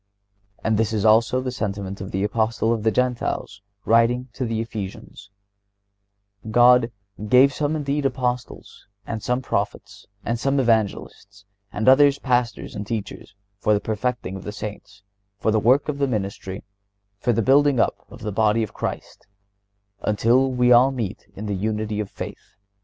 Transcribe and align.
And 0.63 0.79
this 0.79 0.93
is 0.93 1.05
also 1.05 1.41
the 1.41 1.51
sentiment 1.51 2.01
of 2.01 2.09
the 2.09 2.23
Apostle 2.23 2.73
of 2.73 2.81
the 2.81 2.89
Gentiles 2.89 3.61
writing 3.85 4.29
to 4.33 4.45
the 4.45 4.59
Ephesians: 4.59 5.29
God 6.49 6.89
"gave 7.29 7.53
some 7.53 7.75
indeed 7.75 8.07
Apostles, 8.07 8.87
and 9.05 9.21
some 9.21 9.43
Prophets, 9.43 10.07
and 10.25 10.39
some 10.39 10.59
Evangelists, 10.59 11.45
and 11.71 11.87
others 11.87 12.17
Pastors 12.17 12.73
and 12.73 12.87
Teachers, 12.87 13.35
for 13.59 13.75
the 13.75 13.79
perfecting 13.79 14.35
of 14.35 14.43
the 14.43 14.51
Saints, 14.51 15.03
for 15.37 15.51
the 15.51 15.59
work 15.59 15.87
of 15.87 15.99
the 15.99 16.07
ministry, 16.07 16.63
for 17.19 17.31
the 17.31 17.43
building 17.43 17.79
up 17.79 18.03
of 18.09 18.21
the 18.21 18.31
body 18.31 18.63
of 18.63 18.73
Christ, 18.73 19.27
until 20.01 20.51
we 20.51 20.71
all 20.71 20.89
meet 20.89 21.27
in 21.35 21.45
the 21.45 21.53
unity 21.53 21.99
of 21.99 22.09
faith 22.09 22.55